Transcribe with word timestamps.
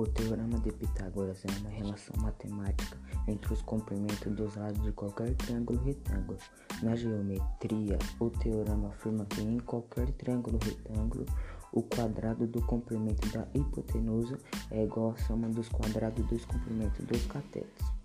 O 0.00 0.06
teorema 0.06 0.58
de 0.60 0.72
Pitágoras 0.72 1.44
é 1.44 1.60
uma 1.60 1.68
relação 1.68 2.16
matemática 2.22 2.96
entre 3.28 3.52
os 3.52 3.60
comprimentos 3.60 4.34
dos 4.34 4.56
lados 4.56 4.82
de 4.82 4.92
qualquer 4.92 5.34
triângulo 5.34 5.78
retângulo. 5.84 6.38
Na 6.82 6.96
geometria, 6.96 7.98
o 8.18 8.30
teorema 8.30 8.88
afirma 8.88 9.26
que 9.26 9.42
em 9.42 9.58
qualquer 9.58 10.10
triângulo 10.12 10.58
retângulo, 10.64 11.26
o 11.74 11.82
quadrado 11.82 12.46
do 12.46 12.62
comprimento 12.62 13.28
da 13.28 13.46
hipotenusa 13.52 14.38
é 14.70 14.84
igual 14.84 15.10
à 15.10 15.18
soma 15.18 15.50
dos 15.50 15.68
quadrados 15.68 16.26
dos 16.28 16.46
comprimentos 16.46 17.04
dos 17.04 17.26
catetos. 17.26 17.99